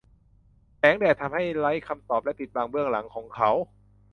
[0.77, 3.49] แสงแดดทำให้ไร้คำตอบและปิดบังเบื้องหลังของเขา